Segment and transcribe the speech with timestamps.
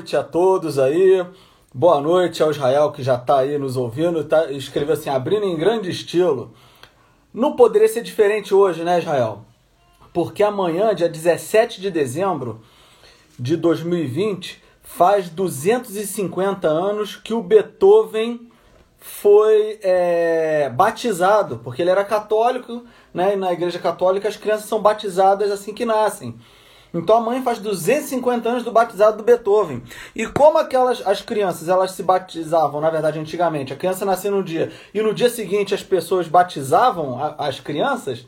[0.00, 1.26] Noite a todos aí.
[1.74, 4.24] Boa noite ao Israel que já está aí nos ouvindo.
[4.24, 6.54] Tá, escreveu assim, abrindo em grande estilo.
[7.34, 9.44] Não poderia ser diferente hoje, né, Israel?
[10.10, 12.62] Porque amanhã, dia 17 de dezembro
[13.38, 18.50] de 2020, faz 250 anos que o Beethoven
[18.96, 23.34] foi é, batizado, porque ele era católico, né?
[23.34, 26.38] E na igreja católica as crianças são batizadas assim que nascem.
[26.92, 29.82] Então a mãe faz 250 anos do batizado do Beethoven.
[30.14, 34.42] E como aquelas as crianças elas se batizavam, na verdade, antigamente, a criança nascia no
[34.42, 38.26] dia e no dia seguinte as pessoas batizavam a, as crianças,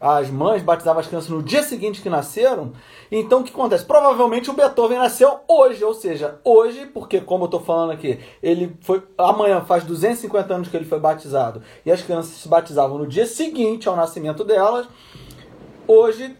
[0.00, 2.72] as mães batizavam as crianças no dia seguinte que nasceram.
[3.10, 3.86] Então o que acontece?
[3.86, 8.76] Provavelmente o Beethoven nasceu hoje, ou seja, hoje, porque como eu estou falando aqui, ele
[8.82, 13.06] foi amanhã faz 250 anos que ele foi batizado e as crianças se batizavam no
[13.06, 14.86] dia seguinte ao nascimento delas.
[15.86, 16.36] Hoje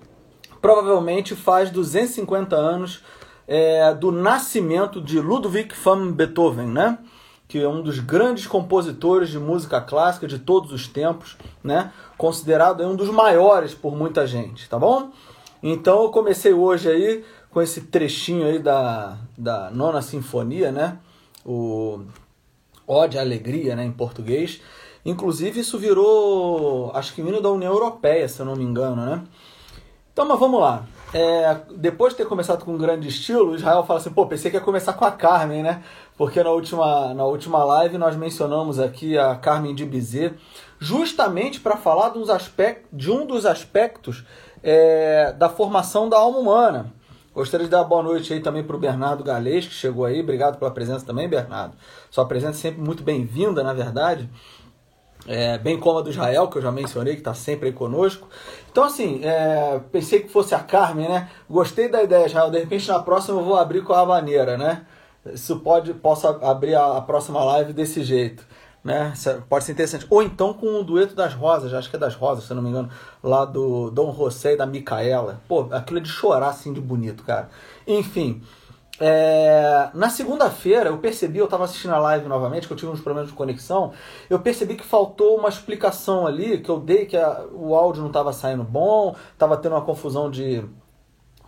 [0.64, 3.02] provavelmente faz 250 anos
[3.46, 7.00] é, do nascimento de Ludwig van Beethoven, né?
[7.46, 11.92] que é um dos grandes compositores de música clássica de todos os tempos, né?
[12.16, 15.10] considerado um dos maiores por muita gente, tá bom?
[15.62, 20.96] Então eu comecei hoje aí com esse trechinho aí da, da nona sinfonia, né?
[21.44, 22.00] O
[22.86, 24.62] Ode à Alegria, né, em português.
[25.04, 29.22] Inclusive isso virou, acho que hino da União Europeia, se eu não me engano, né?
[30.14, 30.84] Então, mas vamos lá.
[31.12, 34.56] É, depois de ter começado com um grande estilo, Israel fala assim, pô, pensei que
[34.56, 35.82] ia começar com a Carmen, né?
[36.16, 40.36] Porque na última, na última live nós mencionamos aqui a Carmen de Bizet,
[40.78, 42.20] justamente para falar de,
[42.92, 44.24] de um dos aspectos
[44.62, 46.92] é, da formação da alma humana.
[47.34, 50.20] Gostaria de dar boa noite aí também para o Bernardo Galês, que chegou aí.
[50.20, 51.74] Obrigado pela presença também, Bernardo.
[52.08, 54.30] Sua presença é sempre muito bem-vinda, na verdade
[55.26, 58.28] é, bem como a do Israel, que eu já mencionei, que está sempre aí conosco.
[58.70, 61.30] Então, assim, é, pensei que fosse a Carmen, né?
[61.48, 62.50] Gostei da ideia, Israel.
[62.50, 64.84] De repente, na próxima eu vou abrir com a maneira, né?
[65.32, 68.44] Isso pode, posso abrir a, a próxima live desse jeito,
[68.82, 69.14] né?
[69.48, 70.06] Pode ser interessante.
[70.10, 72.62] Ou então com o dueto das rosas, acho que é das rosas, se eu não
[72.62, 72.90] me engano,
[73.22, 75.40] lá do Dom José e da Micaela.
[75.48, 77.48] Pô, aquilo é de chorar assim de bonito, cara.
[77.86, 78.42] Enfim.
[79.00, 83.00] É, na segunda-feira eu percebi, eu estava assistindo a live novamente, que eu tive uns
[83.00, 83.92] problemas de conexão,
[84.30, 88.08] eu percebi que faltou uma explicação ali, que eu dei que a, o áudio não
[88.08, 90.64] estava saindo bom, estava tendo uma confusão de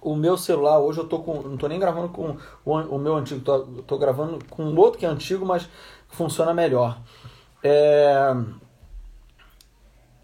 [0.00, 3.16] o meu celular, hoje eu tô com, não tô nem gravando com o, o meu
[3.16, 3.40] antigo,
[3.86, 5.68] tô gravando com um outro que é antigo, mas
[6.08, 6.98] funciona melhor.
[7.62, 8.34] É,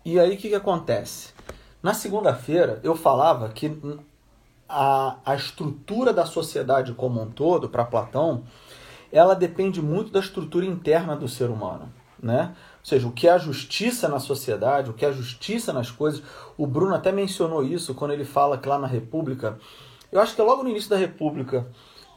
[0.05, 1.33] e aí o que, que acontece?
[1.83, 3.77] Na segunda-feira eu falava que
[4.73, 8.45] a, a estrutura da sociedade como um todo, para Platão,
[9.13, 11.93] ela depende muito da estrutura interna do ser humano.
[12.21, 12.55] Né?
[12.81, 15.91] Ou seja, o que é a justiça na sociedade, o que é a justiça nas
[15.91, 16.23] coisas.
[16.57, 19.59] O Bruno até mencionou isso quando ele fala que lá na República,
[20.11, 21.67] eu acho que é logo no início da República,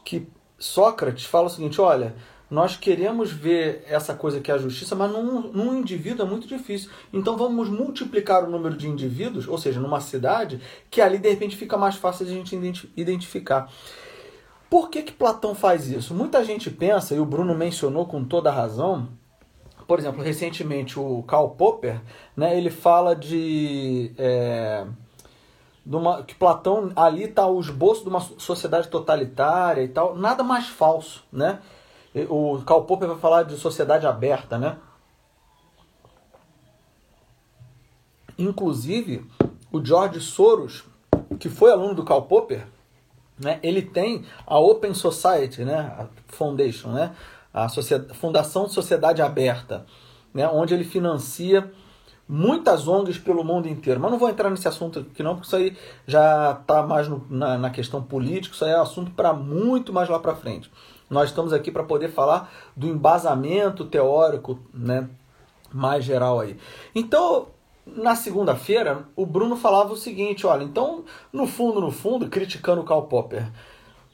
[0.02, 0.26] que
[0.58, 2.14] Sócrates fala o seguinte: olha,
[2.50, 6.46] nós queremos ver essa coisa que é a justiça, mas num, num indivíduo é muito
[6.46, 6.90] difícil.
[7.12, 11.56] Então vamos multiplicar o número de indivíduos, ou seja, numa cidade, que ali de repente
[11.56, 13.70] fica mais fácil de a gente identificar.
[14.70, 16.14] Por que, que Platão faz isso?
[16.14, 19.08] Muita gente pensa, e o Bruno mencionou com toda razão,
[19.86, 22.00] por exemplo, recentemente o Karl Popper,
[22.36, 24.12] né, ele fala de.
[24.18, 24.86] É,
[25.84, 30.42] de uma, que Platão ali está o esboço de uma sociedade totalitária e tal, nada
[30.42, 31.60] mais falso, né?
[32.28, 34.78] O Karl Popper vai falar de sociedade aberta, né?
[38.38, 39.26] Inclusive,
[39.72, 40.84] o George Soros,
[41.38, 42.66] que foi aluno do Karl Popper,
[43.38, 47.14] né, ele tem a Open Society, né, a Foundation, né,
[47.52, 47.68] a
[48.14, 49.86] Fundação Sociedade Aberta,
[50.32, 51.70] né, onde ele financia
[52.28, 54.00] muitas ONGs pelo mundo inteiro.
[54.00, 55.76] Mas não vou entrar nesse assunto aqui não, porque isso aí
[56.06, 60.08] já está mais no, na, na, questão política, isso aí é assunto para muito mais
[60.08, 60.70] lá para frente.
[61.08, 65.08] Nós estamos aqui para poder falar do embasamento teórico, né,
[65.72, 66.56] mais geral aí.
[66.94, 67.48] Então,
[67.86, 72.84] na segunda-feira, o Bruno falava o seguinte, olha, então, no fundo, no fundo, criticando o
[72.84, 73.48] Karl Popper,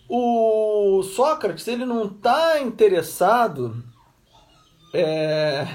[0.08, 3.82] o Sócrates, ele não está interessado
[4.92, 5.66] é,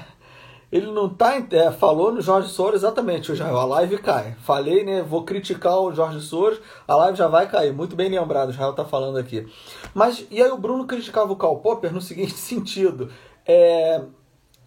[0.70, 1.34] ele não tá.
[1.50, 4.36] É, falou no Jorge Soros exatamente, já a live cai.
[4.40, 5.02] Falei, né?
[5.02, 7.72] Vou criticar o Jorge Soros, a live já vai cair.
[7.72, 9.46] Muito bem lembrado, o Israel tá falando aqui.
[9.94, 13.10] Mas, e aí o Bruno criticava o Karl Popper no seguinte sentido:
[13.46, 14.02] é,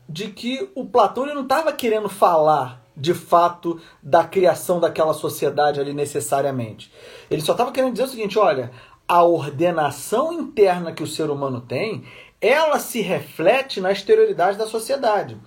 [0.09, 5.80] de que o Platão ele não estava querendo falar de fato da criação daquela sociedade
[5.80, 6.92] ali necessariamente.
[7.30, 8.71] Ele só estava querendo dizer o seguinte: olha,
[9.07, 12.04] a ordenação interna que o ser humano tem,
[12.39, 15.38] ela se reflete na exterioridade da sociedade.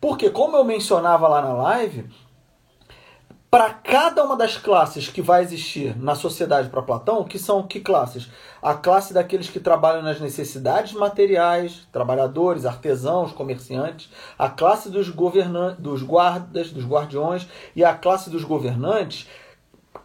[0.00, 2.08] Porque, como eu mencionava lá na live,
[3.54, 7.78] para cada uma das classes que vai existir na sociedade para Platão, que são que
[7.78, 8.28] classes?
[8.60, 15.80] A classe daqueles que trabalham nas necessidades materiais, trabalhadores, artesãos, comerciantes, a classe dos governantes,
[15.80, 17.46] dos guardas, dos guardiões
[17.76, 19.28] e a classe dos governantes.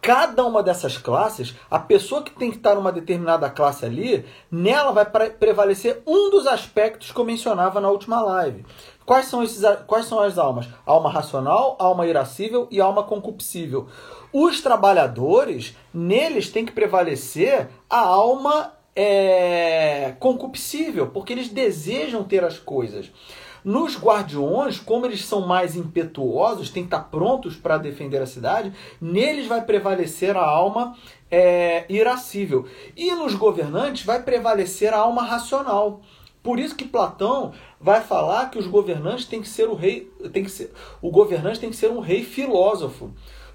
[0.00, 4.92] Cada uma dessas classes, a pessoa que tem que estar numa determinada classe ali, nela
[4.92, 8.64] vai prevalecer um dos aspectos que eu mencionava na última live.
[9.10, 10.68] Quais são, esses, quais são as almas?
[10.86, 13.88] Alma racional, alma irascível e alma concupiscível.
[14.32, 22.56] Os trabalhadores, neles tem que prevalecer a alma é, concupiscível, porque eles desejam ter as
[22.56, 23.10] coisas.
[23.64, 28.72] Nos guardiões, como eles são mais impetuosos, têm que estar prontos para defender a cidade,
[29.00, 30.96] neles vai prevalecer a alma
[31.28, 32.64] é, irascível.
[32.96, 36.00] E nos governantes vai prevalecer a alma racional.
[36.42, 40.42] Por isso que Platão vai falar que os governantes têm que ser o rei, tem
[40.42, 40.72] que ser,
[41.02, 43.12] o governante tem que ser um rei filósofo,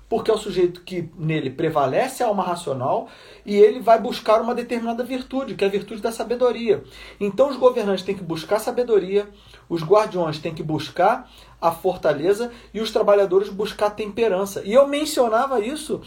[0.08, 3.08] porque é o sujeito que nele prevalece a alma racional
[3.44, 6.84] e ele vai buscar uma determinada virtude, que é a virtude da sabedoria.
[7.20, 9.28] Então os governantes têm que buscar sabedoria,
[9.68, 11.30] os guardiões têm que buscar
[11.60, 14.62] a fortaleza e os trabalhadores buscar temperança.
[14.64, 16.02] E eu mencionava isso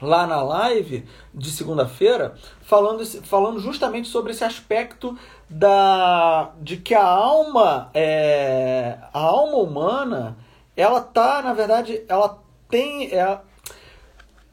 [0.00, 5.16] lá na live de segunda-feira, falando, falando justamente sobre esse aspecto
[5.48, 10.36] da de que a alma é, a alma humana
[10.76, 13.38] ela tá na verdade ela tem é,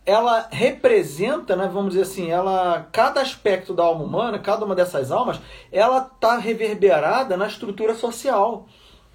[0.05, 5.11] ela representa, né, vamos dizer assim, ela cada aspecto da alma humana, cada uma dessas
[5.11, 5.39] almas,
[5.71, 8.67] ela tá reverberada na estrutura social,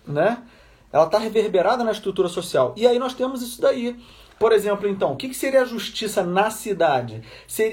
[0.07, 0.43] né?
[0.91, 2.73] Ela tá reverberada na estrutura social.
[2.75, 3.99] E aí nós temos isso daí.
[4.39, 7.23] Por exemplo, então, o que seria a justiça na cidade?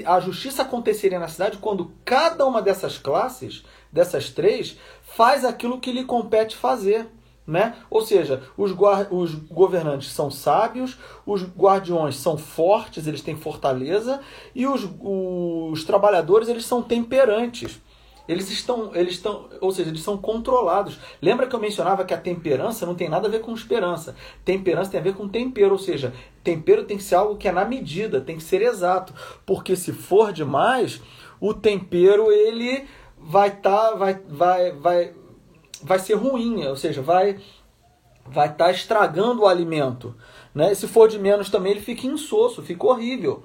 [0.04, 3.64] A justiça aconteceria na cidade quando cada uma dessas classes,
[3.96, 7.08] dessas três, faz aquilo que lhe compete fazer.
[7.46, 7.76] Né?
[7.88, 8.72] Ou seja, os,
[9.10, 14.20] os governantes são sábios, os guardiões são fortes, eles têm fortaleza,
[14.52, 17.80] e os, os trabalhadores eles são temperantes.
[18.28, 20.98] Eles estão, eles estão, ou seja, eles são controlados.
[21.22, 24.16] Lembra que eu mencionava que a temperança não tem nada a ver com esperança.
[24.44, 26.12] Temperança tem a ver com tempero, ou seja,
[26.42, 29.14] tempero tem que ser algo que é na medida, tem que ser exato,
[29.46, 31.00] porque se for demais,
[31.40, 32.84] o tempero ele
[33.28, 35.14] vai estar, tá, vai, vai, vai,
[35.82, 37.40] vai ser ruim, ou seja, vai
[38.28, 40.14] vai estar tá estragando o alimento,
[40.54, 40.74] né?
[40.74, 43.44] Se for de menos também ele fica insosso, fica horrível.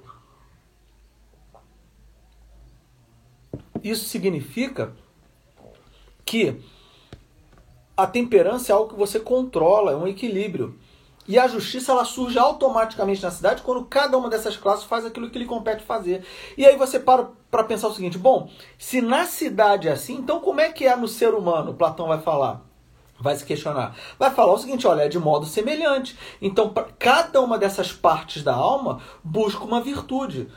[3.83, 4.95] Isso significa
[6.25, 6.59] que
[7.95, 10.77] a temperança é algo que você controla, é um equilíbrio.
[11.27, 15.29] E a justiça ela surge automaticamente na cidade quando cada uma dessas classes faz aquilo
[15.29, 16.25] que lhe compete fazer.
[16.57, 18.49] E aí você para para pensar o seguinte: bom,
[18.79, 21.73] se na cidade é assim, então como é que é no ser humano?
[21.73, 22.61] Platão vai falar.
[23.19, 23.95] Vai se questionar.
[24.17, 26.17] Vai falar o seguinte: olha, é de modo semelhante.
[26.41, 30.49] Então, cada uma dessas partes da alma busca uma virtude.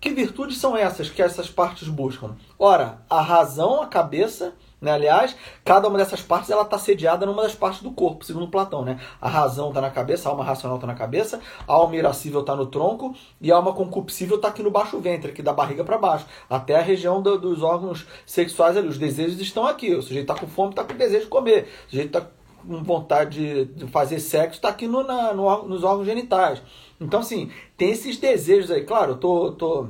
[0.00, 2.34] Que virtudes são essas que essas partes buscam?
[2.58, 4.92] Ora, a razão, a cabeça, né?
[4.92, 8.84] Aliás, cada uma dessas partes ela está sediada numa das partes do corpo, segundo Platão.
[8.84, 8.98] Né?
[9.20, 12.56] A razão está na cabeça, a alma racional está na cabeça, a alma irascível está
[12.56, 15.98] no tronco e a alma concupiscível está aqui no baixo ventre, aqui da barriga para
[15.98, 18.88] baixo, até a região do, dos órgãos sexuais ali.
[18.88, 19.94] Os desejos estão aqui.
[19.94, 21.68] O sujeito está com fome, está com desejo de comer.
[21.86, 22.30] O sujeito está
[22.66, 26.62] com vontade de fazer sexo, está aqui no, na, no, nos órgãos genitais.
[27.00, 28.82] Então, assim, tem esses desejos aí.
[28.84, 29.88] Claro, eu tô, tô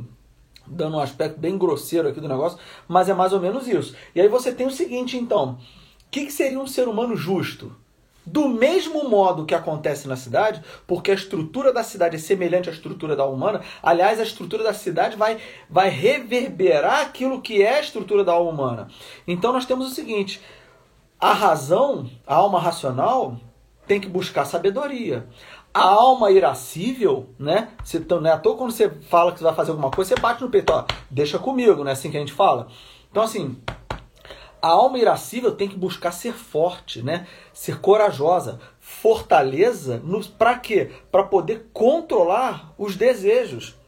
[0.70, 3.94] dando um aspecto bem grosseiro aqui do negócio, mas é mais ou menos isso.
[4.14, 5.58] E aí você tem o seguinte, então.
[6.06, 7.76] O que, que seria um ser humano justo?
[8.24, 12.72] Do mesmo modo que acontece na cidade, porque a estrutura da cidade é semelhante à
[12.72, 17.80] estrutura da humana, aliás, a estrutura da cidade vai, vai reverberar aquilo que é a
[17.80, 18.88] estrutura da alma humana.
[19.26, 20.40] Então nós temos o seguinte:
[21.18, 23.36] a razão, a alma racional,
[23.86, 25.26] tem que buscar sabedoria
[25.72, 27.70] a alma irascível, né?
[27.82, 28.32] Você, então, né?
[28.32, 30.72] À toa quando você fala que você vai fazer alguma coisa, você bate no peito,
[30.72, 31.92] ó, deixa comigo, né?
[31.92, 32.68] Assim que a gente fala.
[33.10, 33.56] Então, assim,
[34.60, 37.26] a alma irascível tem que buscar ser forte, né?
[37.52, 40.02] Ser corajosa, fortaleza,
[40.36, 40.90] para quê?
[41.10, 43.79] Para poder controlar os desejos.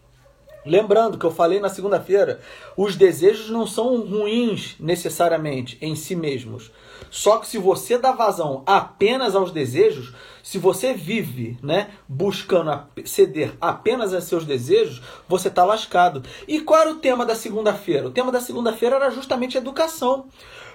[0.64, 2.40] Lembrando que eu falei na segunda-feira,
[2.76, 6.71] os desejos não são ruins necessariamente em si mesmos.
[7.11, 13.52] Só que se você dá vazão apenas aos desejos, se você vive, né, buscando ceder
[13.61, 16.23] apenas a seus desejos, você está lascado.
[16.47, 18.07] E qual era o tema da segunda-feira?
[18.07, 20.26] O tema da segunda-feira era justamente educação.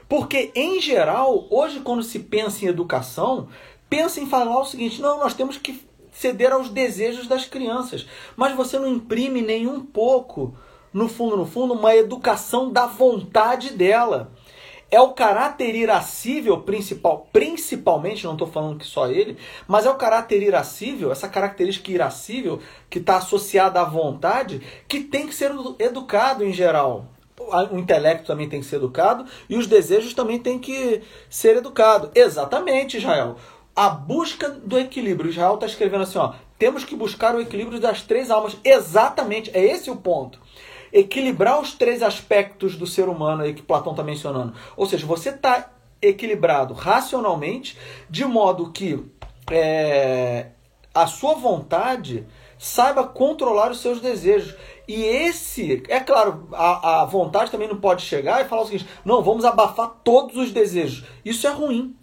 [0.10, 3.48] Porque, em geral, hoje, quando se pensa em educação,
[3.90, 5.87] pensa em falar o seguinte: não, nós temos que
[6.18, 8.08] ceder aos desejos das crianças.
[8.36, 10.56] Mas você não imprime nem um pouco,
[10.92, 14.32] no fundo, no fundo, uma educação da vontade dela.
[14.90, 19.96] é o caráter irascível principal, principalmente, não estou falando que só ele, mas é o
[19.96, 26.44] caráter irascível, essa característica irascível que está associada à vontade, que tem que ser educado
[26.44, 27.06] em geral.
[27.72, 32.10] O intelecto também tem que ser educado e os desejos também têm que ser educados.
[32.16, 33.36] Exatamente, Israel.
[33.78, 35.30] A busca do equilíbrio.
[35.30, 38.58] Israel está escrevendo assim: ó, temos que buscar o equilíbrio das três almas.
[38.64, 40.40] Exatamente, é esse o ponto
[40.92, 44.54] equilibrar os três aspectos do ser humano aí que Platão está mencionando.
[44.76, 45.70] Ou seja, você está
[46.02, 47.78] equilibrado racionalmente,
[48.10, 49.04] de modo que
[49.52, 50.48] é,
[50.94, 52.26] a sua vontade
[52.58, 54.56] saiba controlar os seus desejos.
[54.88, 58.88] E esse, é claro, a, a vontade também não pode chegar e falar o seguinte:
[59.04, 61.06] não, vamos abafar todos os desejos.
[61.24, 61.96] Isso é ruim.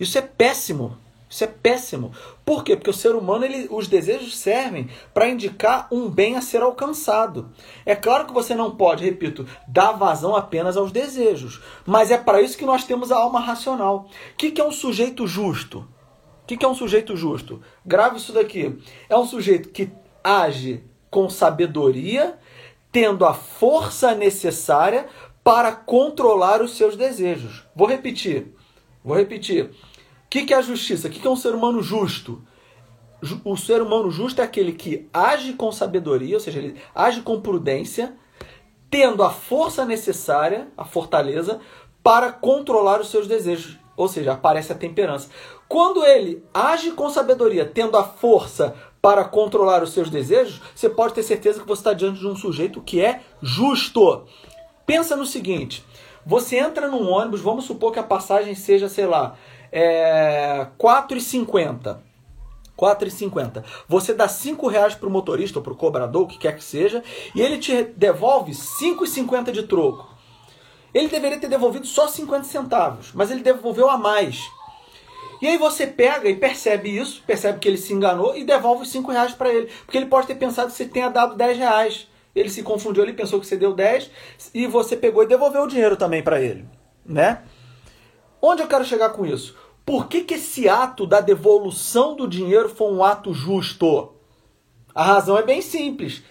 [0.00, 0.96] Isso é péssimo.
[1.30, 2.10] Isso é péssimo.
[2.44, 2.74] Por quê?
[2.74, 7.52] Porque o ser humano, ele, os desejos servem para indicar um bem a ser alcançado.
[7.86, 11.62] É claro que você não pode, repito, dar vazão apenas aos desejos.
[11.86, 14.08] Mas é para isso que nós temos a alma racional.
[14.32, 15.86] O que, que é um sujeito justo?
[16.42, 17.62] O que, que é um sujeito justo?
[17.86, 18.76] Grave isso daqui.
[19.08, 19.88] É um sujeito que
[20.24, 22.36] age com sabedoria,
[22.90, 25.06] tendo a força necessária
[25.44, 27.64] para controlar os seus desejos.
[27.74, 28.52] Vou repetir.
[29.04, 29.70] Vou repetir
[30.30, 31.08] que, que é a justiça?
[31.08, 32.40] O que, que é um ser humano justo?
[33.44, 37.40] O ser humano justo é aquele que age com sabedoria, ou seja, ele age com
[37.40, 38.16] prudência,
[38.88, 41.60] tendo a força necessária, a fortaleza,
[42.02, 43.76] para controlar os seus desejos.
[43.96, 45.28] Ou seja, aparece a temperança.
[45.68, 51.12] Quando ele age com sabedoria, tendo a força para controlar os seus desejos, você pode
[51.12, 54.24] ter certeza que você está diante de um sujeito que é justo.
[54.86, 55.84] Pensa no seguinte:
[56.24, 59.36] você entra num ônibus, vamos supor que a passagem seja, sei lá,
[59.72, 61.98] é, 4,50.
[62.78, 63.62] 4,50.
[63.86, 66.64] Você dá 5 reais para o motorista ou para o cobrador, o que quer que
[66.64, 67.02] seja,
[67.34, 70.08] e ele te devolve 5,50 de troco.
[70.94, 74.50] Ele deveria ter devolvido só 50 centavos, mas ele devolveu a mais.
[75.40, 78.90] E aí você pega e percebe isso, percebe que ele se enganou e devolve os
[78.90, 79.70] 5 reais para ele.
[79.84, 82.08] Porque ele pode ter pensado que você tenha dado 10 reais.
[82.34, 84.10] Ele se confundiu, ele pensou que você deu 10
[84.54, 86.64] e você pegou e devolveu o dinheiro também para ele,
[87.04, 87.42] né?
[88.40, 89.56] Onde eu quero chegar com isso?
[89.84, 94.12] Por que, que esse ato da devolução do dinheiro foi um ato justo?
[94.94, 96.22] A razão é bem simples.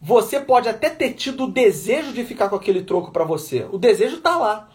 [0.00, 3.66] Você pode até ter tido o desejo de ficar com aquele troco para você.
[3.70, 4.68] O desejo está lá.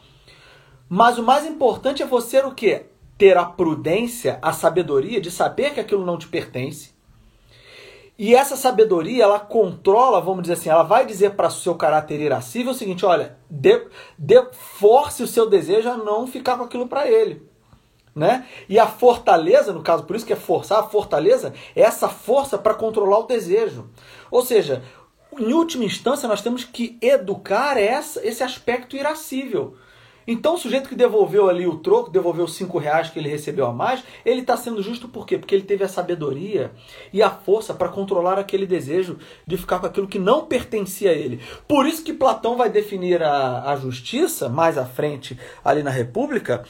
[0.88, 2.86] Mas o mais importante é você o quê?
[3.18, 6.93] Ter a prudência, a sabedoria de saber que aquilo não te pertence
[8.18, 12.20] e essa sabedoria, ela controla, vamos dizer assim, ela vai dizer para o seu caráter
[12.20, 16.88] irascível o seguinte: olha, de, de, force o seu desejo a não ficar com aquilo
[16.88, 17.42] para ele.
[18.16, 18.46] Né?
[18.70, 22.60] E a fortaleza, no caso, por isso que é forçar, a fortaleza é essa força
[22.60, 23.90] para controlar o desejo.
[24.30, 24.84] Ou seja,
[25.40, 29.76] em última instância, nós temos que educar essa, esse aspecto irascível.
[30.28, 33.66] Então o sujeito que devolveu ali o troco, devolveu os cinco reais que ele recebeu
[33.66, 35.38] a mais, ele está sendo justo por quê?
[35.38, 36.72] Porque ele teve a sabedoria
[37.12, 41.14] e a força para controlar aquele desejo de ficar com aquilo que não pertencia a
[41.14, 41.42] ele.
[41.68, 46.64] Por isso que Platão vai definir a, a justiça, mais à frente ali na República,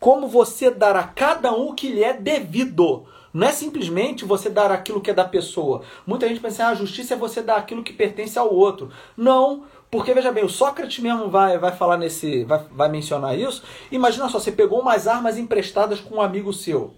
[0.00, 3.06] como você dar a cada um o que lhe é devido.
[3.32, 5.82] Não é simplesmente você dar aquilo que é da pessoa.
[6.06, 8.90] Muita gente pensa, ah, a justiça é você dar aquilo que pertence ao outro.
[9.16, 12.44] Não, porque, veja bem, o Sócrates mesmo vai, vai falar nesse.
[12.44, 13.62] Vai, vai mencionar isso.
[13.90, 16.92] Imagina só, você pegou umas armas emprestadas com um amigo seu.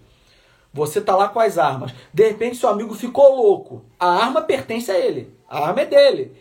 [0.73, 1.93] Você tá lá com as armas.
[2.13, 3.83] De repente, seu amigo ficou louco.
[3.99, 5.33] A arma pertence a ele.
[5.49, 6.35] A arma é dele.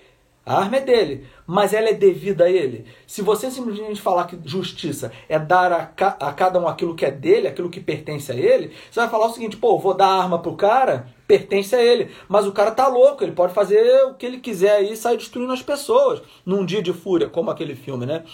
[0.45, 2.87] A arma é dele, mas ela é devida a ele.
[3.07, 7.05] Se você simplesmente falar que justiça é dar a, ca a cada um aquilo que
[7.05, 10.07] é dele, aquilo que pertence a ele, você vai falar o seguinte: pô, vou dar
[10.07, 12.11] a arma pro cara, pertence a ele.
[12.29, 15.17] Mas o cara tá louco, ele pode fazer o que ele quiser aí e sair
[15.17, 18.25] destruindo as pessoas num dia de fúria, como aquele filme, né?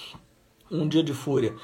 [0.70, 1.54] Um dia de fúria.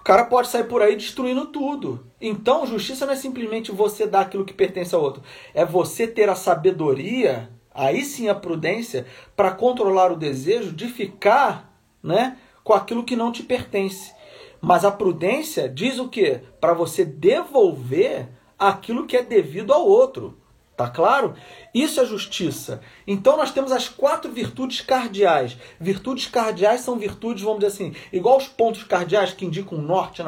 [0.00, 2.04] O cara pode sair por aí destruindo tudo.
[2.20, 5.22] Então, justiça não é simplesmente você dar aquilo que pertence ao outro.
[5.54, 11.72] É você ter a sabedoria aí sim a prudência para controlar o desejo de ficar,
[12.02, 14.12] né, com aquilo que não te pertence.
[14.60, 16.40] Mas a prudência diz o quê?
[16.60, 20.41] Para você devolver aquilo que é devido ao outro.
[20.82, 21.34] Tá claro?
[21.72, 22.80] Isso é justiça.
[23.06, 25.56] Então nós temos as quatro virtudes cardeais.
[25.78, 30.24] Virtudes cardeais são virtudes, vamos dizer assim, igual os pontos cardeais que indicam o norte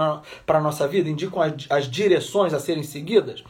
[0.47, 3.43] para a nossa vida, indicam as, as direções a serem seguidas.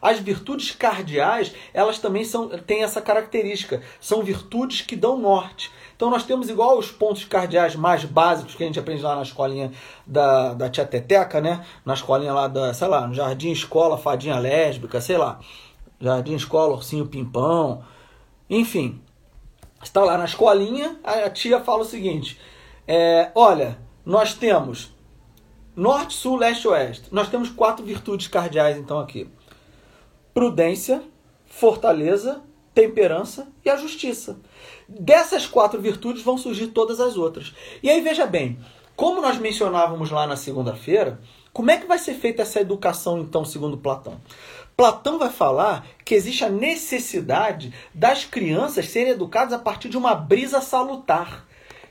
[0.00, 3.82] As virtudes cardeais, elas também são, têm essa característica.
[3.98, 5.72] São virtudes que dão norte.
[5.96, 9.22] Então nós temos igual os pontos cardeais mais básicos que a gente aprende lá na
[9.22, 9.72] escolinha
[10.06, 11.64] da, da tia Teteca, né?
[11.84, 15.40] Na escolinha lá da, sei lá, no jardim escola, fadinha lésbica, sei lá.
[16.04, 17.82] Jardim escola, ursinho pimpão.
[18.48, 19.00] Enfim,
[19.82, 22.38] está lá na escolinha, a tia fala o seguinte:
[22.86, 24.94] é, olha, nós temos
[25.74, 27.08] norte, sul, leste, oeste.
[27.10, 29.26] Nós temos quatro virtudes cardeais então aqui:
[30.34, 31.02] prudência,
[31.46, 32.42] fortaleza,
[32.74, 34.38] temperança e a justiça.
[34.86, 37.54] Dessas quatro virtudes vão surgir todas as outras.
[37.82, 38.58] E aí veja bem,
[38.94, 41.18] como nós mencionávamos lá na segunda-feira,
[41.50, 44.20] como é que vai ser feita essa educação então, segundo Platão?
[44.76, 50.14] Platão vai falar que existe a necessidade das crianças serem educadas a partir de uma
[50.14, 51.46] brisa salutar.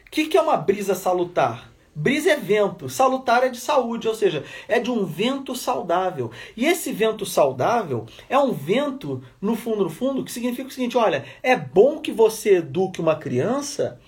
[0.05, 1.71] O que, que é uma brisa salutar?
[1.95, 6.31] Brisa é vento, salutar é de saúde, ou seja, é de um vento saudável.
[6.57, 10.97] E esse vento saudável é um vento, no fundo, no fundo, que significa o seguinte:
[10.97, 13.99] olha, é bom que você eduque uma criança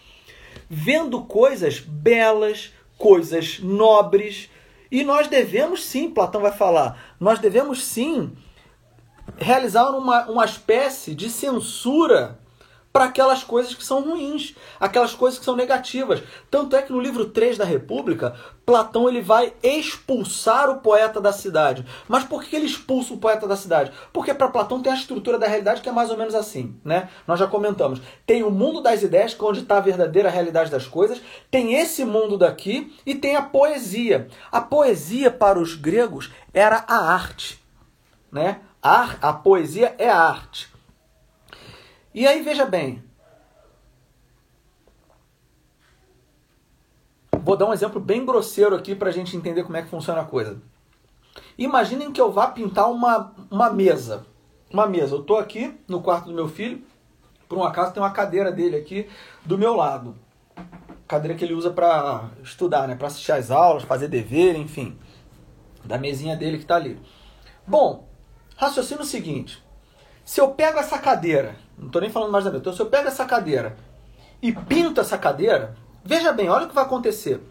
[0.68, 4.50] vendo coisas belas, coisas nobres.
[4.92, 8.32] E nós devemos sim, Platão vai falar, nós devemos sim
[9.38, 12.40] realizar uma, uma espécie de censura
[12.96, 16.24] para aquelas coisas que são ruins, aquelas coisas que são negativas.
[16.50, 18.34] Tanto é que no livro 3 da República,
[18.66, 21.86] Platão ele vai expulsar o poeta da cidade.
[22.08, 23.92] Mas por que ele expulsa o poeta da cidade?
[24.14, 27.10] Porque para Platão tem a estrutura da realidade que é mais ou menos assim, né?
[27.28, 28.02] Nós já comentamos.
[28.26, 31.74] Tem o mundo das ideias, que é onde está a verdadeira realidade das coisas, tem
[31.74, 34.30] esse mundo daqui e tem a poesia.
[34.50, 37.62] A poesia para os gregos era a arte,
[38.32, 38.62] né?
[38.88, 40.72] A, a poesia é arte.
[42.14, 43.04] E aí veja bem.
[47.42, 50.22] Vou dar um exemplo bem grosseiro aqui para a gente entender como é que funciona
[50.22, 50.62] a coisa.
[51.58, 54.24] Imaginem que eu vá pintar uma, uma mesa.
[54.72, 55.16] Uma mesa.
[55.16, 56.84] Eu estou aqui no quarto do meu filho.
[57.50, 59.10] Por um acaso tem uma cadeira dele aqui
[59.44, 60.16] do meu lado.
[61.08, 62.94] Cadeira que ele usa para estudar, né?
[62.94, 64.96] Para assistir às aulas, fazer dever, enfim.
[65.84, 67.00] Da mesinha dele que está ali.
[67.66, 68.14] Bom,
[68.56, 69.64] raciocínio o seguinte.
[70.24, 72.62] Se eu pego essa cadeira não estou nem falando mais da mesa.
[72.62, 73.76] Então, se eu pego essa cadeira
[74.42, 77.42] e pinto essa cadeira, veja bem, olha o que vai acontecer.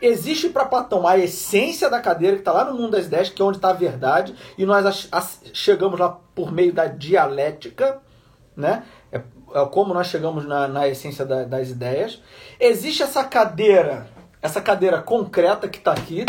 [0.00, 3.40] Existe para Platão a essência da cadeira que está lá no mundo das ideias, que
[3.40, 5.08] é onde está a verdade, e nós
[5.52, 8.00] chegamos lá por meio da dialética,
[8.56, 8.84] né?
[9.10, 12.20] É, é como nós chegamos na, na essência da, das ideias.
[12.60, 14.06] Existe essa cadeira,
[14.42, 16.26] essa cadeira concreta que está aqui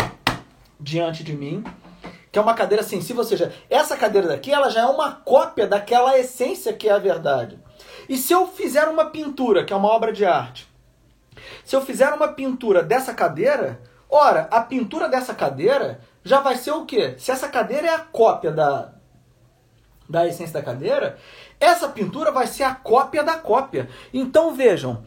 [0.80, 1.62] diante de mim,
[2.30, 5.66] que é uma cadeira sensível, ou seja, essa cadeira daqui ela já é uma cópia
[5.66, 7.58] daquela essência que é a verdade.
[8.08, 10.68] E se eu fizer uma pintura, que é uma obra de arte,
[11.64, 16.72] se eu fizer uma pintura dessa cadeira, ora, a pintura dessa cadeira já vai ser
[16.72, 17.14] o quê?
[17.18, 18.92] Se essa cadeira é a cópia da,
[20.08, 21.18] da essência da cadeira,
[21.58, 23.88] essa pintura vai ser a cópia da cópia.
[24.12, 25.04] Então vejam,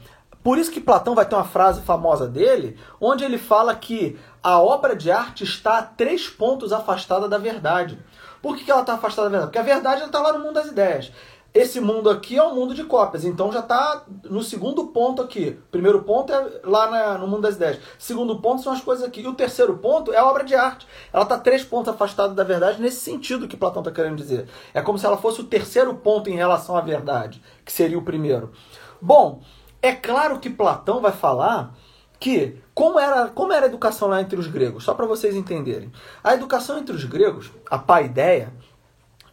[0.50, 4.60] por isso que Platão vai ter uma frase famosa dele, onde ele fala que a
[4.60, 8.00] obra de arte está a três pontos afastada da verdade.
[8.42, 9.52] Por que, que ela está afastada da verdade?
[9.52, 11.12] Porque a verdade está lá no mundo das ideias.
[11.54, 15.56] Esse mundo aqui é um mundo de cópias, então já está no segundo ponto aqui.
[15.70, 17.78] Primeiro ponto é lá na, no mundo das ideias.
[18.00, 19.22] Segundo ponto são as coisas aqui.
[19.22, 20.88] E o terceiro ponto é a obra de arte.
[21.14, 24.50] Ela está três pontos afastada da verdade nesse sentido que Platão está querendo dizer.
[24.74, 28.02] É como se ela fosse o terceiro ponto em relação à verdade, que seria o
[28.02, 28.52] primeiro.
[29.00, 29.42] Bom,
[29.82, 31.76] é claro que Platão vai falar
[32.20, 35.92] que como era, como era a educação lá entre os gregos, só para vocês entenderem.
[36.24, 38.52] A educação entre os gregos, a paideia,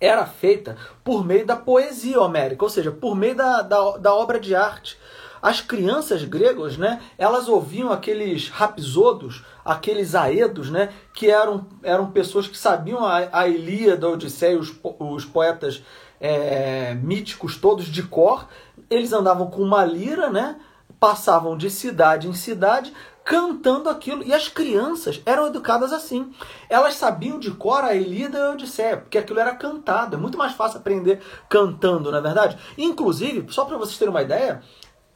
[0.00, 4.38] era feita por meio da poesia homérica, ou seja, por meio da, da, da obra
[4.38, 4.98] de arte.
[5.40, 12.46] As crianças gregas, né, elas ouviam aqueles rapsodos, aqueles aedos, né, que eram, eram pessoas
[12.46, 15.82] que sabiam a, a Ilíada, a Odisseia, os, os poetas
[16.20, 18.48] é, míticos todos de cor,
[18.90, 20.57] eles andavam com uma lira, né?
[20.99, 22.92] Passavam de cidade em cidade
[23.27, 24.22] cantando aquilo.
[24.22, 26.33] E as crianças eram educadas assim.
[26.70, 30.14] Elas sabiam de cor a Elida e a Odisseia, porque aquilo era cantado.
[30.14, 32.57] É muito mais fácil aprender cantando, na é verdade.
[32.79, 34.62] Inclusive, só para vocês terem uma ideia,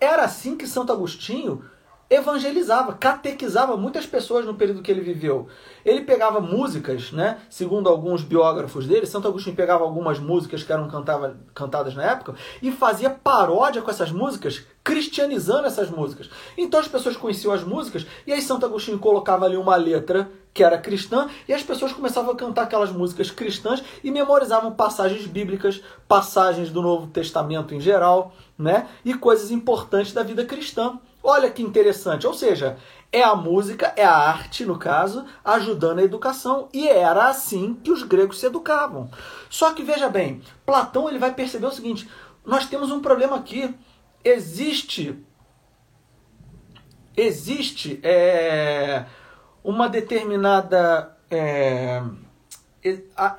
[0.01, 1.65] era assim que Santo Agostinho
[2.11, 5.47] evangelizava, catequizava muitas pessoas no período que ele viveu.
[5.85, 7.39] Ele pegava músicas, né?
[7.49, 12.35] Segundo alguns biógrafos dele, Santo Agostinho pegava algumas músicas que eram cantava, cantadas na época
[12.61, 16.29] e fazia paródia com essas músicas, cristianizando essas músicas.
[16.59, 20.65] Então as pessoas conheciam as músicas e aí Santo Agostinho colocava ali uma letra que
[20.65, 25.81] era cristã e as pessoas começavam a cantar aquelas músicas cristãs e memorizavam passagens bíblicas,
[26.09, 28.89] passagens do Novo Testamento em geral, né?
[29.05, 30.99] E coisas importantes da vida cristã.
[31.23, 32.79] Olha que interessante, ou seja,
[33.13, 36.69] é a música, é a arte, no caso, ajudando a educação.
[36.73, 39.11] E era assim que os gregos se educavam.
[39.49, 42.09] Só que veja bem, Platão ele vai perceber o seguinte:
[42.45, 43.75] nós temos um problema aqui.
[44.25, 45.19] Existe.
[47.17, 49.05] Existe é,
[49.63, 51.17] uma determinada.
[51.31, 52.03] É,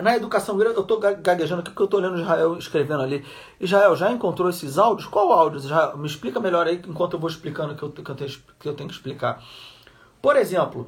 [0.02, 3.26] na educação grega, eu estou gaguejando aqui porque eu estou lendo Israel escrevendo ali.
[3.60, 5.08] Israel, já encontrou esses áudios?
[5.08, 5.58] Qual áudio?
[5.60, 8.74] Israel, me explica melhor aí enquanto eu vou explicando o que eu, que que eu
[8.76, 9.44] tenho que explicar.
[10.22, 10.88] Por exemplo,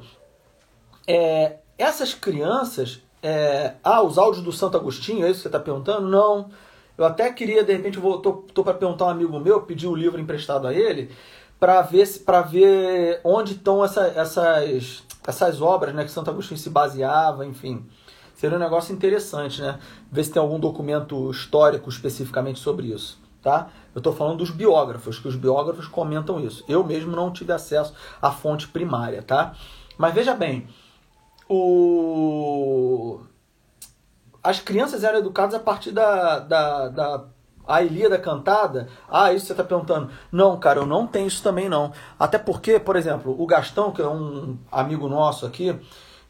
[1.06, 3.00] é, essas crianças.
[3.22, 6.06] É, ah, os áudios do Santo Agostinho, é isso que você está perguntando?
[6.06, 6.50] Não.
[6.96, 9.86] Eu até queria, de repente, vou, tô, tô para perguntar a um amigo meu, pedir
[9.86, 11.10] o livro emprestado a ele,
[11.58, 16.68] para ver para ver onde estão essa, essas, essas obras né, que Santo Agostinho se
[16.68, 17.84] baseava, enfim.
[18.44, 19.78] Seria um negócio interessante, né?
[20.12, 23.70] Ver se tem algum documento histórico especificamente sobre isso, tá?
[23.94, 26.62] Eu estou falando dos biógrafos, que os biógrafos comentam isso.
[26.68, 29.54] Eu mesmo não tive acesso à fonte primária, tá?
[29.96, 30.68] Mas veja bem,
[31.48, 33.20] o...
[34.42, 37.24] as crianças eram educadas a partir da, da, da
[37.66, 40.10] a Ilíada cantada, ah, isso você está perguntando.
[40.30, 41.92] Não, cara, eu não tenho isso também não.
[42.18, 45.74] Até porque, por exemplo, o Gastão, que é um amigo nosso aqui,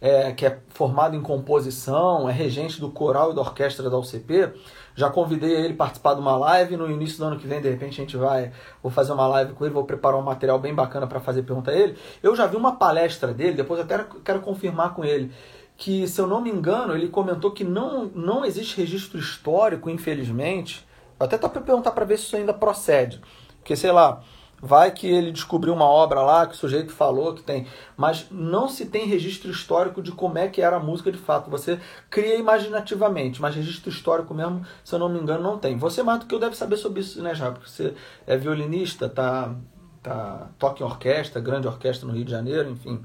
[0.05, 4.53] é, que é formado em composição, é regente do coral e da orquestra da UCP,
[4.95, 6.77] já convidei ele para participar de uma live.
[6.77, 8.53] No início do ano que vem, de repente, a gente vai.
[8.83, 11.71] Vou fazer uma live com ele, vou preparar um material bem bacana para fazer pergunta
[11.71, 11.97] a ele.
[12.23, 15.33] Eu já vi uma palestra dele, depois até quero confirmar com ele.
[15.75, 20.87] Que, se eu não me engano, ele comentou que não, não existe registro histórico, infelizmente,
[21.19, 23.23] até tá para perguntar para ver se isso ainda procede.
[23.59, 24.21] Porque, sei lá,
[24.65, 28.67] vai que ele descobriu uma obra lá que o sujeito falou que tem, mas não
[28.67, 31.51] se tem registro histórico de como é que era a música de fato.
[31.51, 35.77] Você cria imaginativamente, mas registro histórico mesmo, se eu não me engano, não tem.
[35.77, 37.51] Você mais do que eu deve saber sobre isso, né, já?
[37.51, 37.95] Porque você
[38.27, 39.55] é violinista, tá,
[40.03, 43.05] tá, toca em orquestra, grande orquestra no Rio de Janeiro, enfim.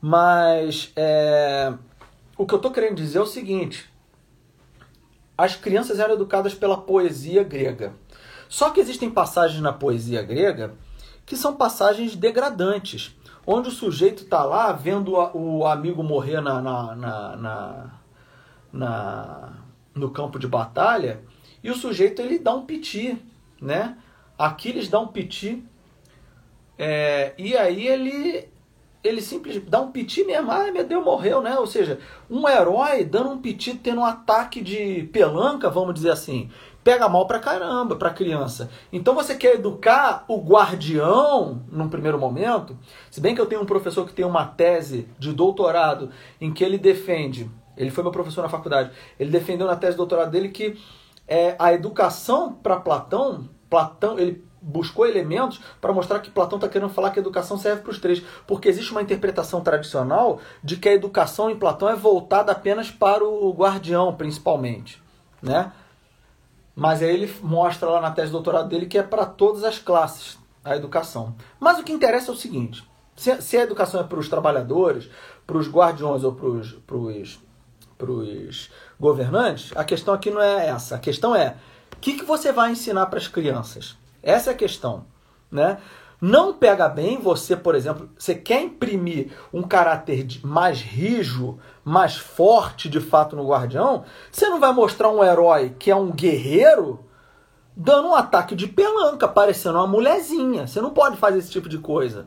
[0.00, 1.72] Mas é,
[2.36, 3.88] o que eu tô querendo dizer é o seguinte:
[5.38, 7.92] as crianças eram educadas pela poesia grega.
[8.48, 10.74] Só que existem passagens na poesia grega
[11.26, 16.96] que são passagens degradantes, onde o sujeito está lá vendo o amigo morrer na, na,
[16.96, 17.90] na,
[18.72, 19.52] na,
[19.94, 21.22] no campo de batalha
[21.62, 23.18] e o sujeito ele dá um piti,
[23.60, 23.96] né?
[24.36, 25.64] Aquiles dá um piti
[26.78, 28.48] é, e aí ele
[29.02, 31.58] ele simplesmente dá um piti mesmo, ai meu Deus, morreu, né?
[31.58, 36.50] Ou seja, um herói dando um piti, tendo um ataque de pelanca, vamos dizer assim,
[36.84, 38.70] pega mal pra caramba pra criança.
[38.92, 42.78] Então você quer educar o guardião num primeiro momento,
[43.10, 46.62] se bem que eu tenho um professor que tem uma tese de doutorado em que
[46.62, 50.50] ele defende, ele foi meu professor na faculdade, ele defendeu na tese de doutorado dele
[50.50, 50.78] que
[51.26, 56.90] é, a educação para Platão, Platão, ele buscou elementos para mostrar que Platão está querendo
[56.90, 58.22] falar que a educação serve para os três.
[58.46, 63.24] Porque existe uma interpretação tradicional de que a educação em Platão é voltada apenas para
[63.24, 65.02] o guardião, principalmente.
[65.42, 65.70] Né?
[66.74, 69.78] Mas aí ele mostra lá na tese de doutorado dele que é para todas as
[69.78, 71.34] classes a educação.
[71.60, 72.84] Mas o que interessa é o seguinte:
[73.14, 75.08] se, se a educação é para os trabalhadores,
[75.46, 76.96] para os guardiões ou para
[78.08, 80.96] os governantes, a questão aqui não é essa.
[80.96, 81.56] A questão é
[81.92, 83.96] o que, que você vai ensinar para as crianças?
[84.22, 85.06] Essa é a questão,
[85.50, 85.78] né?
[86.26, 92.88] Não pega bem você, por exemplo, você quer imprimir um caráter mais rijo, mais forte
[92.88, 97.04] de fato no guardião, você não vai mostrar um herói que é um guerreiro
[97.76, 100.66] dando um ataque de pelanca, parecendo uma mulherzinha.
[100.66, 102.26] Você não pode fazer esse tipo de coisa.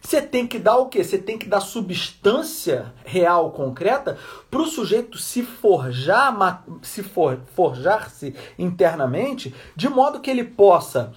[0.00, 1.04] Você tem que dar o quê?
[1.04, 4.18] Você tem que dar substância real, concreta,
[4.50, 11.12] para o sujeito se forjar, se for, forjar-se internamente, de modo que ele possa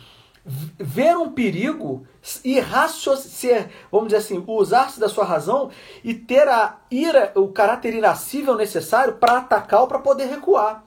[0.48, 2.08] ver um perigo
[2.44, 5.70] e raciocinar, vamos dizer assim, usar-se da sua razão
[6.04, 10.84] e ter a ira, o caráter irascível necessário para atacar ou para poder recuar.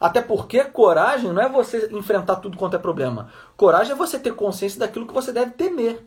[0.00, 3.30] Até porque coragem não é você enfrentar tudo quanto é problema.
[3.56, 6.04] Coragem é você ter consciência daquilo que você deve temer.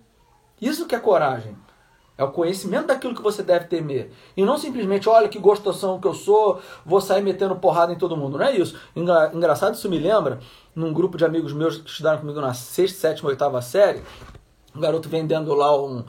[0.62, 1.56] Isso que é coragem.
[2.18, 4.12] É o conhecimento daquilo que você deve temer.
[4.38, 8.16] E não simplesmente, olha que gostosão que eu sou, vou sair metendo porrada em todo
[8.16, 8.38] mundo.
[8.38, 8.78] Não é isso.
[8.96, 10.40] Engra engraçado, isso me lembra,
[10.76, 14.02] num grupo de amigos meus que estudaram comigo na sexta, sétima, oitava série,
[14.76, 16.04] um garoto vendendo lá um,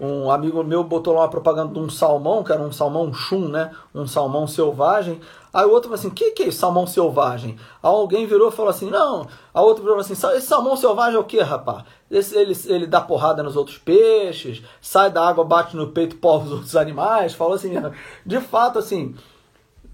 [0.00, 3.48] um amigo meu botou lá uma propaganda de um salmão, que era um salmão chum,
[3.48, 3.72] né?
[3.94, 5.20] Um salmão selvagem.
[5.52, 7.56] Aí o outro falou assim: que que é isso, salmão selvagem?
[7.82, 9.26] Aí alguém virou e falou assim: não.
[9.52, 11.84] A outra virou assim: esse salmão selvagem é o que, rapaz?
[12.10, 16.44] Esse, ele, ele dá porrada nos outros peixes, sai da água, bate no peito, porra
[16.44, 17.34] os outros animais.
[17.34, 17.72] Falou assim:
[18.24, 19.14] de fato, assim.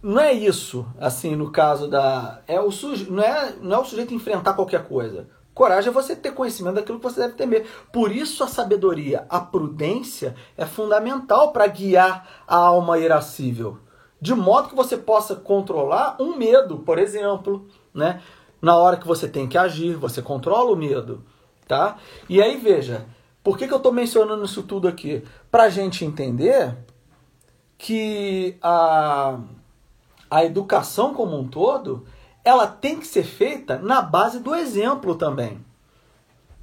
[0.02, 2.42] Não é isso, assim, no caso da.
[2.46, 5.26] É o suje, não, é, não é o sujeito enfrentar qualquer coisa.
[5.54, 7.64] Coragem é você ter conhecimento daquilo que você deve temer.
[7.92, 13.78] Por isso a sabedoria, a prudência é fundamental para guiar a alma irascível.
[14.24, 18.22] De modo que você possa controlar um medo, por exemplo, né?
[18.58, 21.22] Na hora que você tem que agir, você controla o medo,
[21.68, 21.98] tá?
[22.26, 23.04] E aí veja,
[23.42, 25.22] por que, que eu estou mencionando isso tudo aqui?
[25.50, 26.74] Para a gente entender
[27.76, 29.40] que a,
[30.30, 32.06] a educação como um todo
[32.42, 35.62] ela tem que ser feita na base do exemplo também.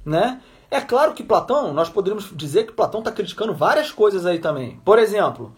[0.04, 0.42] Né?
[0.68, 4.80] É claro que Platão, nós poderíamos dizer que Platão está criticando várias coisas aí também.
[4.84, 5.54] Por exemplo,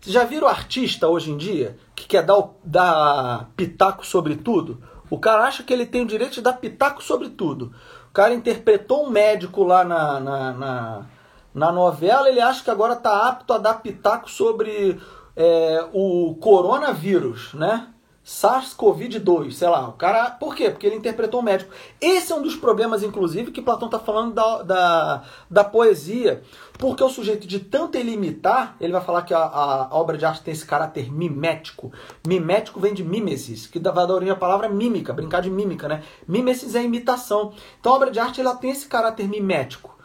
[0.00, 4.82] Vocês já viram artista hoje em dia que quer dar, dar pitaco sobre tudo?
[5.10, 7.74] O cara acha que ele tem o direito de dar pitaco sobre tudo.
[8.08, 11.06] O cara interpretou um médico lá na, na, na,
[11.52, 14.98] na novela, ele acha que agora está apto a dar pitaco sobre
[15.36, 17.88] é, o coronavírus, né?
[18.30, 19.88] SARS-CoV-2, sei lá.
[19.88, 20.30] O cara.
[20.30, 20.70] Por quê?
[20.70, 21.74] Porque ele interpretou o médico.
[22.00, 26.40] Esse é um dos problemas, inclusive, que Platão está falando da, da, da, poesia.
[26.78, 30.24] Porque o sujeito, de tanto ele imitar, ele vai falar que a, a, obra de
[30.24, 31.92] arte tem esse caráter mimético.
[32.24, 36.04] Mimético vem de mimesis, que dá da origem a palavra mímica, brincar de mímica, né?
[36.26, 37.52] Mimesis é imitação.
[37.80, 39.98] Então a obra de arte ela tem esse caráter mimético.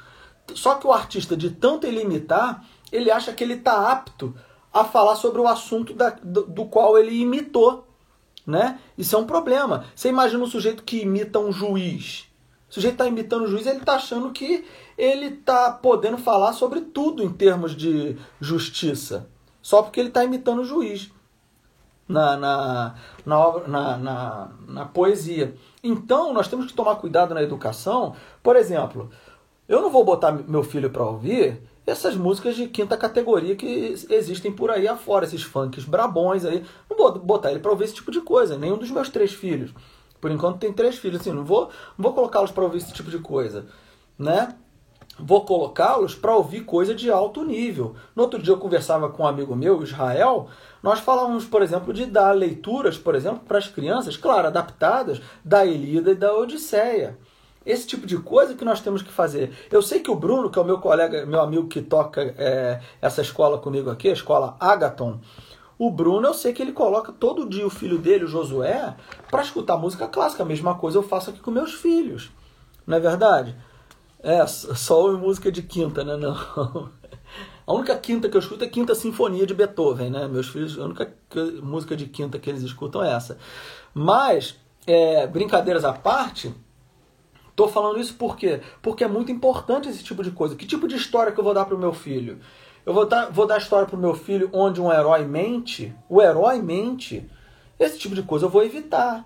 [0.55, 4.33] Só que o artista, de tanto ele imitar, ele acha que ele está apto
[4.73, 7.85] a falar sobre o assunto da, do, do qual ele imitou
[8.45, 8.79] né?
[8.97, 9.85] Isso é um problema.
[9.95, 12.25] Você imagina um sujeito que imita um juiz.
[12.69, 14.65] O sujeito está imitando o juiz, ele está achando que
[14.97, 19.29] ele está podendo falar sobre tudo em termos de justiça.
[19.61, 21.11] Só porque ele está imitando o juiz
[22.07, 25.55] na, na, na, na, na, na poesia.
[25.83, 28.15] Então, nós temos que tomar cuidado na educação.
[28.43, 29.09] Por exemplo,
[29.67, 34.51] eu não vou botar meu filho para ouvir essas músicas de quinta categoria que existem
[34.51, 36.63] por aí afora, esses funks brabões aí.
[36.89, 39.71] Não vou botar ele para ouvir esse tipo de coisa, nenhum dos meus três filhos.
[40.19, 43.11] Por enquanto tem três filhos, assim, não vou, não vou colocá-los para ouvir esse tipo
[43.11, 43.67] de coisa,
[44.17, 44.55] né?
[45.19, 47.95] Vou colocá-los para ouvir coisa de alto nível.
[48.15, 50.49] No outro dia eu conversava com um amigo meu, Israel,
[50.83, 55.65] nós falávamos, por exemplo, de dar leituras, por exemplo, para as crianças, claro, adaptadas da
[55.65, 57.17] Elida e da Odisseia.
[57.65, 59.51] Esse tipo de coisa que nós temos que fazer.
[59.71, 62.79] Eu sei que o Bruno, que é o meu colega, meu amigo que toca é,
[63.01, 65.19] essa escola comigo aqui, a escola Agaton,
[65.77, 68.95] o Bruno, eu sei que ele coloca todo dia o filho dele, o Josué,
[69.29, 70.43] para escutar música clássica.
[70.43, 72.31] A mesma coisa eu faço aqui com meus filhos.
[72.87, 73.55] Não é verdade?
[74.19, 76.15] É, só música de quinta, né?
[76.15, 76.89] Não.
[77.67, 80.27] A única quinta que eu escuto é Quinta Sinfonia de Beethoven, né?
[80.27, 81.11] Meus filhos, a única
[81.63, 83.39] música de quinta que eles escutam é essa.
[83.91, 86.53] Mas, é, brincadeiras à parte,
[87.55, 88.61] Tô falando isso por quê?
[88.81, 90.55] Porque é muito importante esse tipo de coisa.
[90.55, 92.39] Que tipo de história que eu vou dar para o meu filho?
[92.85, 95.95] Eu vou dar, vou dar história para o meu filho onde um herói mente?
[96.09, 97.29] O herói mente?
[97.79, 99.25] Esse tipo de coisa eu vou evitar.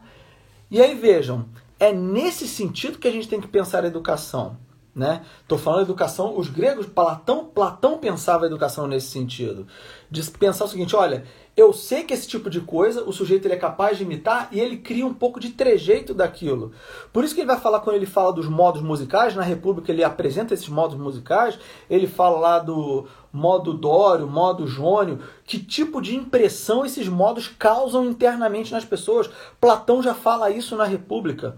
[0.70, 1.46] E aí vejam,
[1.80, 4.58] é nesse sentido que a gente tem que pensar a educação.
[5.00, 5.22] Né?
[5.42, 9.66] Estou falando educação, os gregos, Platão, Platão pensava a educação nesse sentido.
[10.12, 11.24] De pensar o seguinte: olha,
[11.56, 14.60] eu sei que esse tipo de coisa o sujeito ele é capaz de imitar e
[14.60, 16.74] ele cria um pouco de trejeito daquilo.
[17.14, 20.04] Por isso que ele vai falar quando ele fala dos modos musicais, na República ele
[20.04, 21.58] apresenta esses modos musicais,
[21.90, 28.04] ele fala lá do modo Dório, modo Jônio, que tipo de impressão esses modos causam
[28.04, 29.30] internamente nas pessoas.
[29.62, 31.56] Platão já fala isso na República.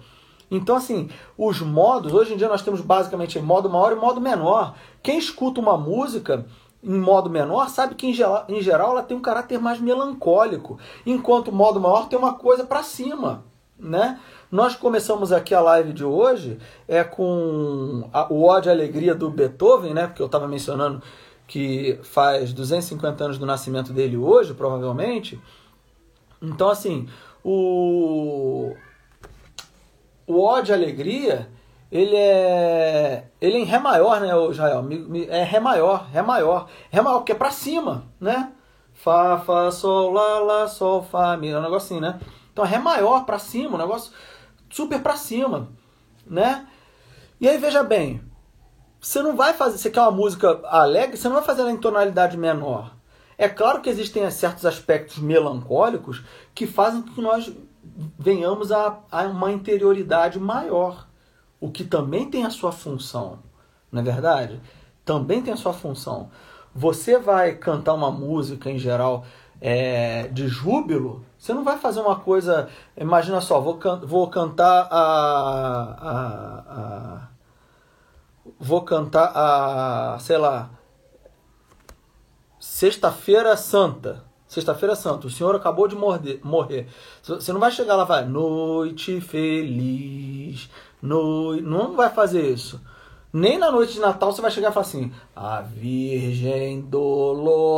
[0.52, 4.76] Então, assim, os modos, hoje em dia nós temos basicamente modo maior e modo menor.
[5.02, 6.46] Quem escuta uma música
[6.84, 10.78] em modo menor, sabe que em geral, em geral ela tem um caráter mais melancólico,
[11.06, 13.46] enquanto o modo maior tem uma coisa para cima,
[13.80, 14.20] né?
[14.52, 19.30] Nós começamos aqui a live de hoje é com a, o ódio e alegria do
[19.30, 20.08] Beethoven, né?
[20.08, 21.02] Porque eu estava mencionando
[21.48, 25.40] que faz 250 anos do nascimento dele hoje, provavelmente.
[26.42, 27.08] Então, assim,
[27.44, 28.74] o,
[30.28, 31.50] o ódio e alegria
[31.92, 34.86] ele é ele é em Ré maior, né, Israel?
[35.30, 36.70] É Ré maior, Ré maior.
[36.90, 38.52] Ré maior, porque é pra cima, né?
[38.94, 42.20] Fá, Fá, Sol, Lá, Lá, Sol, Fá, Mi, é um negocinho, né?
[42.54, 44.14] Então Ré maior pra cima, um negócio
[44.70, 45.70] super pra cima,
[46.26, 46.68] né?
[47.40, 48.22] E aí veja bem,
[49.00, 51.78] você não vai fazer, você quer uma música alegre, você não vai fazer ela em
[51.78, 52.96] tonalidade menor.
[53.38, 57.52] É claro que existem certos aspectos melancólicos que fazem com que nós
[58.18, 61.08] venhamos a, a uma interioridade maior
[61.62, 63.38] o que também tem a sua função,
[63.92, 64.60] não é verdade?
[65.06, 66.32] Também tem a sua função.
[66.74, 69.24] Você vai cantar uma música em geral
[69.62, 72.68] é, de júbilo, você não vai fazer uma coisa.
[72.98, 77.28] Imagina só, vou, can, vou cantar a, a, a.
[78.60, 80.18] Vou cantar a.
[80.20, 80.72] Sei lá.
[82.60, 84.24] Sexta-feira Santa.
[84.52, 86.90] Sexta-feira Santa, o senhor acabou de morder, morrer.
[87.24, 90.70] Você não vai chegar lá, vai, noite feliz,
[91.02, 92.82] no, não vai fazer isso.
[93.32, 97.70] Nem na noite de Natal você vai chegar e falar assim: A Virgem Dolorosa.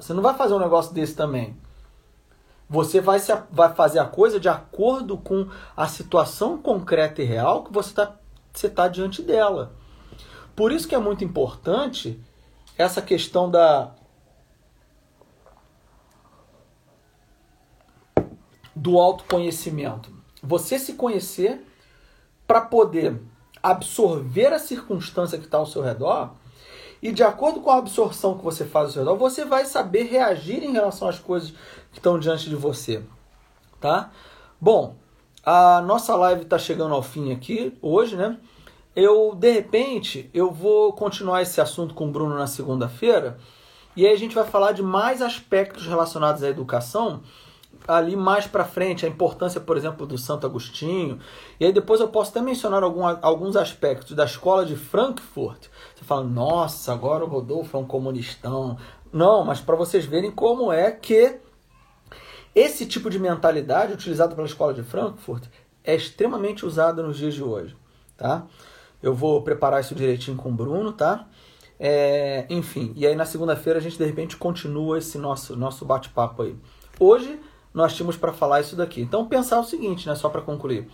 [0.00, 1.56] Você não vai fazer um negócio desse também.
[2.68, 7.64] Você vai, se, vai fazer a coisa de acordo com a situação concreta e real
[7.64, 8.14] que você está
[8.52, 9.72] você tá diante dela.
[10.54, 12.16] Por isso que é muito importante
[12.78, 13.90] essa questão da
[18.74, 21.60] do autoconhecimento você se conhecer
[22.46, 23.20] para poder
[23.62, 26.32] absorver a circunstância que está ao seu redor
[27.02, 30.04] E de acordo com a absorção que você faz ao seu redor, você vai saber
[30.04, 31.50] reagir em relação às coisas
[31.92, 33.02] que estão diante de você.
[33.80, 34.10] Tá?
[34.60, 34.96] Bom,
[35.44, 38.38] a nossa live está chegando ao fim aqui hoje, né?
[38.94, 43.38] Eu, de repente, eu vou continuar esse assunto com o Bruno na segunda-feira.
[43.96, 47.22] E aí a gente vai falar de mais aspectos relacionados à educação
[47.86, 51.18] ali mais para frente, a importância, por exemplo, do Santo Agostinho.
[51.58, 55.66] E aí depois eu posso até mencionar algum, alguns aspectos da escola de Frankfurt.
[55.94, 58.76] Você fala, nossa, agora o Rodolfo é um comunistão.
[59.12, 61.38] Não, mas para vocês verem como é que
[62.54, 65.44] esse tipo de mentalidade utilizado pela escola de Frankfurt
[65.84, 67.76] é extremamente usado nos dias de hoje,
[68.16, 68.46] tá?
[69.02, 71.26] Eu vou preparar isso direitinho com o Bruno, tá?
[71.78, 76.42] É, enfim, e aí na segunda-feira a gente de repente continua esse nosso, nosso bate-papo
[76.42, 76.54] aí.
[76.98, 77.40] Hoje
[77.72, 79.00] nós tínhamos para falar isso daqui.
[79.00, 80.88] Então pensar o seguinte, né, só para concluir.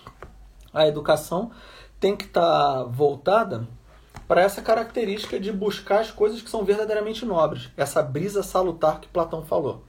[0.73, 1.51] A educação
[1.99, 3.67] tem que estar tá voltada
[4.29, 9.09] para essa característica de buscar as coisas que são verdadeiramente nobres, essa brisa salutar que
[9.09, 9.85] Platão falou.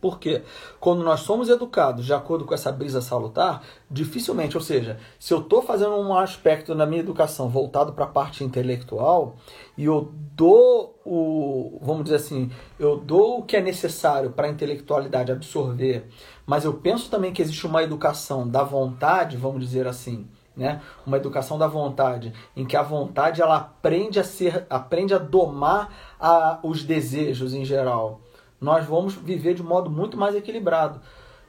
[0.00, 0.42] Porque
[0.78, 5.40] quando nós somos educados de acordo com essa brisa salutar, dificilmente, ou seja, se eu
[5.40, 9.36] estou fazendo um aspecto na minha educação voltado para a parte intelectual
[9.76, 14.50] e eu dou o, vamos dizer assim, eu dou o que é necessário para a
[14.50, 16.08] intelectualidade absorver,
[16.46, 20.80] mas eu penso também que existe uma educação da vontade, vamos dizer assim, né?
[21.06, 25.90] Uma educação da vontade, em que a vontade ela aprende a ser, aprende a domar
[26.18, 28.20] a, os desejos em geral
[28.60, 31.00] nós vamos viver de modo muito mais equilibrado.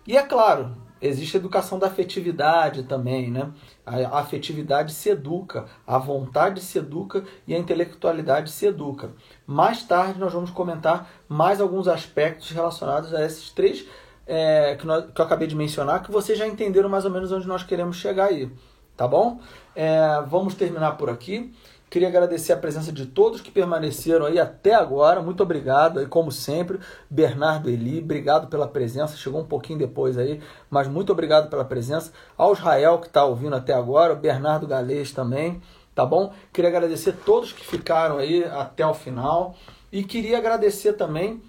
[0.08, 3.52] E é claro, existe a educação da afetividade também, né?
[3.86, 9.12] A afetividade se educa, a vontade se educa e a intelectualidade se educa.
[9.46, 13.86] Mais tarde nós vamos comentar mais alguns aspectos relacionados a esses três
[14.26, 17.32] é, que, nós, que eu acabei de mencionar, que vocês já entenderam mais ou menos
[17.32, 18.50] onde nós queremos chegar aí,
[18.96, 19.40] tá bom?
[19.76, 21.54] É, vamos terminar por aqui.
[21.92, 25.22] Queria agradecer a presença de todos que permaneceram aí até agora.
[25.22, 26.02] Muito obrigado.
[26.02, 29.18] E como sempre, Bernardo Eli, obrigado pela presença.
[29.18, 32.14] Chegou um pouquinho depois aí, mas muito obrigado pela presença.
[32.38, 35.62] Ao Israel que está ouvindo até agora, o Bernardo Galês também,
[35.94, 36.32] tá bom?
[36.54, 39.54] Queria agradecer todos que ficaram aí até o final.
[39.92, 41.44] E queria agradecer também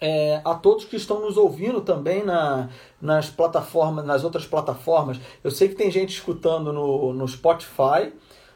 [0.00, 2.68] é, a todos que estão nos ouvindo também na,
[3.00, 5.20] nas plataformas, nas outras plataformas.
[5.44, 8.12] Eu sei que tem gente escutando no, no Spotify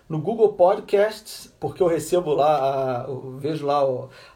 [0.09, 3.83] no Google Podcasts, porque eu recebo lá, eu vejo lá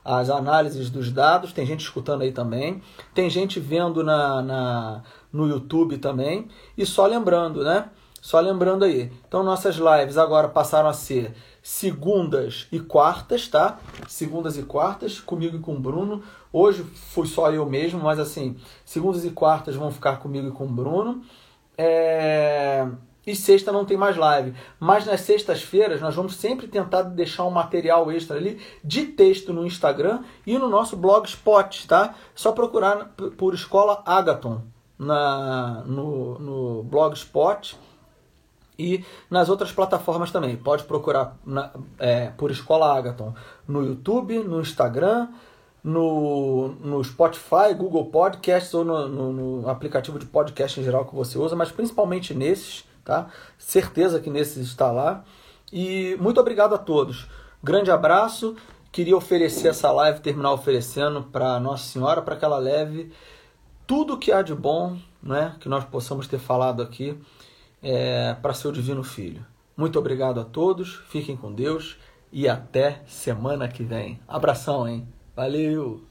[0.04, 2.82] as análises dos dados, tem gente escutando aí também,
[3.14, 5.02] tem gente vendo na, na,
[5.32, 7.88] no YouTube também, e só lembrando, né?
[8.20, 9.10] Só lembrando aí.
[9.26, 13.78] Então nossas lives agora passaram a ser segundas e quartas, tá?
[14.08, 16.22] Segundas e quartas, comigo e com o Bruno.
[16.52, 20.64] Hoje fui só eu mesmo, mas assim, segundas e quartas vão ficar comigo e com
[20.64, 21.22] o Bruno.
[21.78, 22.86] É
[23.26, 24.54] e sexta não tem mais live.
[24.78, 29.66] Mas nas sextas-feiras nós vamos sempre tentar deixar um material extra ali de texto no
[29.66, 32.14] Instagram e no nosso blogspot, tá?
[32.34, 34.62] Só procurar por Escola Agaton
[34.98, 37.78] na, no, no blogspot
[38.78, 40.56] e nas outras plataformas também.
[40.56, 43.34] Pode procurar na, é, por Escola Agaton
[43.68, 45.28] no YouTube, no Instagram,
[45.84, 51.14] no, no Spotify, Google Podcasts ou no, no, no aplicativo de podcast em geral que
[51.14, 53.26] você usa, mas principalmente nesses tá?
[53.58, 55.24] Certeza que nesses está lá.
[55.72, 57.26] E muito obrigado a todos.
[57.60, 58.54] Grande abraço.
[58.92, 63.12] Queria oferecer essa live, terminar oferecendo para Nossa Senhora, para que ela leve
[63.84, 67.20] tudo que há de bom, né, que nós possamos ter falado aqui,
[67.82, 69.44] é, para seu Divino Filho.
[69.76, 71.98] Muito obrigado a todos, fiquem com Deus
[72.30, 74.20] e até semana que vem.
[74.28, 75.08] Abração, hein?
[75.34, 76.09] Valeu!